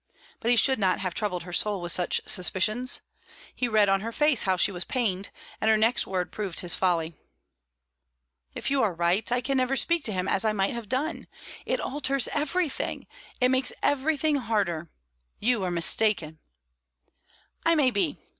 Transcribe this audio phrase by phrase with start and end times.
[0.39, 3.01] But he should not have troubled her soul with such suspicions.
[3.53, 5.29] He read on her face how she was pained,
[5.61, 7.13] and her next word proved his folly.
[8.55, 11.27] "If you are right, I can never speak to him as I might have done.
[11.67, 13.05] It alters everything;
[13.39, 14.89] it makes everything harder.
[15.39, 16.39] You are mistaken."
[17.63, 18.17] "I may be.